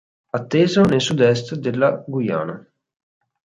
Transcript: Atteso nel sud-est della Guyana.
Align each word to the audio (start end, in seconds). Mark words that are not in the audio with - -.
Atteso 0.37 0.81
nel 0.81 0.99
sud-est 0.99 1.53
della 1.53 2.03
Guyana. 2.07 2.55